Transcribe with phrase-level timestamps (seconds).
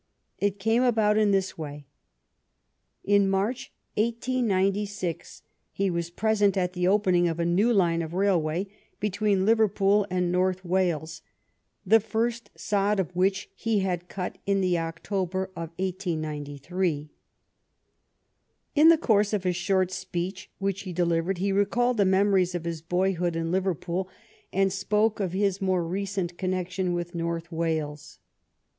[0.39, 1.85] It came about in this way.
[3.03, 8.65] In March, 1896, he was present at the opening of a new line of railway
[8.99, 11.21] between Liverpool and North Wales,
[11.85, 17.11] the first sod of which he had cut in the October of 1893.
[18.73, 22.63] In the course of a short speech which he delivered he recalled the memories of
[22.65, 24.09] his boyhood in Liverpool,
[24.51, 28.17] and spoke of his more recent connec tion with North Wales.